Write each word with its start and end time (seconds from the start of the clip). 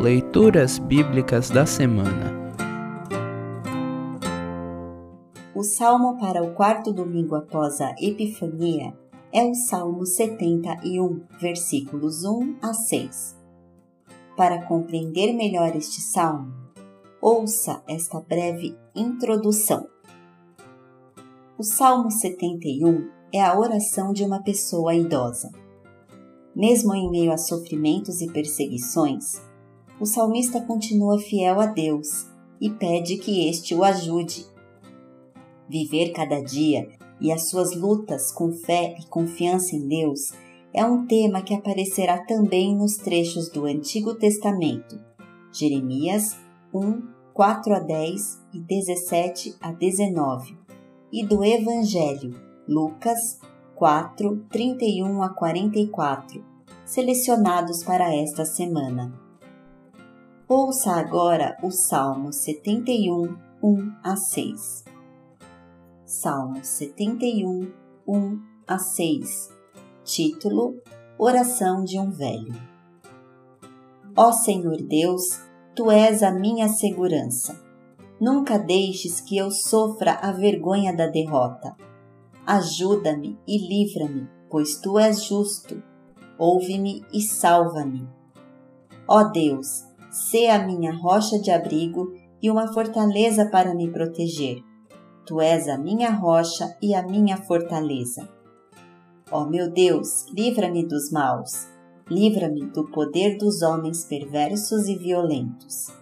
Leituras 0.00 0.78
Bíblicas 0.78 1.50
da 1.50 1.66
Semana 1.66 2.32
O 5.54 5.62
salmo 5.62 6.18
para 6.18 6.42
o 6.42 6.54
quarto 6.54 6.90
domingo 6.90 7.34
após 7.34 7.82
a 7.82 7.94
Epifania 8.00 8.96
é 9.30 9.44
o 9.44 9.54
Salmo 9.54 10.06
71, 10.06 11.20
versículos 11.38 12.24
1 12.24 12.56
a 12.62 12.72
6. 12.72 13.36
Para 14.38 14.64
compreender 14.64 15.34
melhor 15.34 15.76
este 15.76 16.00
salmo, 16.00 16.50
ouça 17.20 17.82
esta 17.86 18.20
breve 18.20 18.74
introdução. 18.96 19.86
O 21.58 21.62
Salmo 21.62 22.10
71 22.10 23.06
é 23.34 23.42
a 23.42 23.54
oração 23.54 24.14
de 24.14 24.24
uma 24.24 24.42
pessoa 24.42 24.94
idosa. 24.94 25.50
Mesmo 26.56 26.94
em 26.94 27.10
meio 27.10 27.30
a 27.30 27.36
sofrimentos 27.36 28.22
e 28.22 28.32
perseguições, 28.32 29.49
o 30.00 30.06
salmista 30.06 30.62
continua 30.62 31.18
fiel 31.18 31.60
a 31.60 31.66
Deus 31.66 32.26
e 32.58 32.70
pede 32.70 33.18
que 33.18 33.46
este 33.48 33.74
o 33.74 33.84
ajude. 33.84 34.46
Viver 35.68 36.12
cada 36.12 36.40
dia 36.40 36.88
e 37.20 37.30
as 37.30 37.50
suas 37.50 37.76
lutas 37.76 38.32
com 38.32 38.50
fé 38.50 38.96
e 38.98 39.06
confiança 39.06 39.76
em 39.76 39.86
Deus 39.86 40.32
é 40.72 40.82
um 40.84 41.06
tema 41.06 41.42
que 41.42 41.52
aparecerá 41.52 42.24
também 42.24 42.74
nos 42.74 42.96
trechos 42.96 43.50
do 43.50 43.66
Antigo 43.66 44.14
Testamento, 44.14 44.98
Jeremias 45.52 46.38
1, 46.72 47.02
4 47.34 47.74
a 47.74 47.80
10 47.80 48.40
e 48.54 48.60
17 48.60 49.56
a 49.60 49.70
19, 49.70 50.56
e 51.12 51.26
do 51.26 51.44
Evangelho, 51.44 52.40
Lucas 52.66 53.38
4, 53.74 54.46
31 54.48 55.22
a 55.22 55.28
44, 55.34 56.42
selecionados 56.86 57.84
para 57.84 58.14
esta 58.14 58.46
semana. 58.46 59.29
Ouça 60.52 60.94
agora 60.94 61.56
o 61.62 61.70
Salmo 61.70 62.32
71, 62.32 63.36
1 63.62 63.92
a 64.02 64.16
6. 64.16 64.84
Salmo 66.04 66.64
71, 66.64 67.70
1 68.04 68.42
a 68.66 68.76
6. 68.76 69.48
Título: 70.02 70.82
Oração 71.16 71.84
de 71.84 72.00
um 72.00 72.10
velho. 72.10 72.52
Ó 74.16 74.32
Senhor 74.32 74.82
Deus, 74.82 75.40
tu 75.72 75.88
és 75.88 76.20
a 76.20 76.32
minha 76.32 76.66
segurança. 76.66 77.56
Nunca 78.20 78.58
deixes 78.58 79.20
que 79.20 79.36
eu 79.36 79.52
sofra 79.52 80.14
a 80.14 80.32
vergonha 80.32 80.92
da 80.92 81.06
derrota. 81.06 81.76
Ajuda-me 82.44 83.38
e 83.46 83.56
livra-me, 83.56 84.28
pois 84.50 84.80
tu 84.80 84.98
és 84.98 85.22
justo. 85.22 85.80
Ouve-me 86.36 87.04
e 87.12 87.22
salva-me. 87.22 88.04
Ó 89.06 89.22
Deus, 89.24 89.89
Sê 90.10 90.48
a 90.48 90.66
minha 90.66 90.92
rocha 90.92 91.38
de 91.38 91.52
abrigo 91.52 92.12
e 92.42 92.50
uma 92.50 92.72
fortaleza 92.72 93.48
para 93.48 93.72
me 93.72 93.88
proteger. 93.88 94.60
Tu 95.24 95.40
és 95.40 95.68
a 95.68 95.78
minha 95.78 96.10
rocha 96.10 96.76
e 96.82 96.96
a 96.96 97.02
minha 97.02 97.36
fortaleza. 97.36 98.28
Ó 99.30 99.44
meu 99.44 99.70
Deus, 99.70 100.26
livra-me 100.34 100.84
dos 100.84 101.12
maus, 101.12 101.68
livra-me 102.08 102.66
do 102.66 102.90
poder 102.90 103.38
dos 103.38 103.62
homens 103.62 104.04
perversos 104.04 104.88
e 104.88 104.96
violentos. 104.96 105.92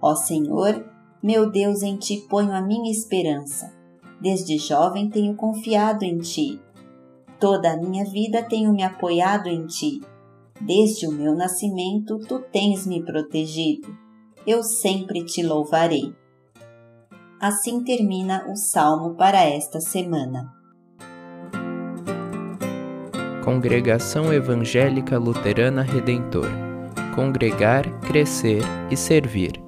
Ó 0.00 0.14
Senhor, 0.14 0.84
meu 1.20 1.50
Deus, 1.50 1.82
em 1.82 1.96
ti 1.96 2.24
ponho 2.30 2.52
a 2.52 2.62
minha 2.62 2.92
esperança. 2.92 3.74
Desde 4.20 4.58
jovem 4.58 5.10
tenho 5.10 5.34
confiado 5.34 6.04
em 6.04 6.18
ti. 6.18 6.60
Toda 7.40 7.72
a 7.72 7.76
minha 7.76 8.04
vida 8.04 8.44
tenho 8.44 8.72
me 8.72 8.84
apoiado 8.84 9.48
em 9.48 9.66
ti 9.66 10.00
Desde 10.60 11.06
o 11.06 11.12
meu 11.12 11.34
nascimento 11.34 12.18
tu 12.28 12.40
tens 12.52 12.86
me 12.86 13.02
protegido. 13.04 13.88
Eu 14.46 14.62
sempre 14.62 15.24
te 15.24 15.42
louvarei. 15.42 16.14
Assim 17.40 17.82
termina 17.82 18.46
o 18.50 18.56
salmo 18.56 19.14
para 19.14 19.42
esta 19.42 19.80
semana. 19.80 20.52
Congregação 23.44 24.32
Evangélica 24.32 25.18
Luterana 25.18 25.82
Redentor 25.82 26.64
Congregar, 27.14 27.84
Crescer 28.00 28.62
e 28.90 28.96
Servir. 28.96 29.63